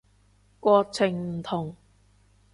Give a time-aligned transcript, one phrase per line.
[0.59, 1.75] 國情唔同